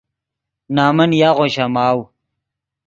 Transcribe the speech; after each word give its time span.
نَمن 0.75 1.09
یاغو 1.21 1.45
شَماؤ 1.55 1.97